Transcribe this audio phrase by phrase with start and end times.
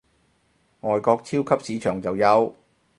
[0.79, 2.55] 外國超級市場就有